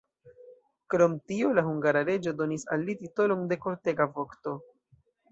[0.93, 4.55] Krom tio la hungara reĝo donis al li titolon de kortega vokto.